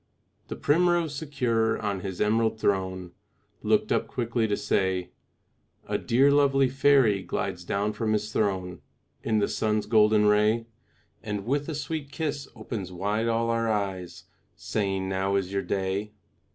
[0.47, 3.11] The primrose, secure on his emerald throne,
[3.61, 5.11] Looked up quickly to say,
[5.87, 8.81] "A dear lovely fairy glides down from his throne
[9.21, 10.65] In the sun's golden ray,
[11.21, 14.23] And with a sweet kiss opens wide all our eyes,
[14.55, 16.13] Saying, 'Now is your day.'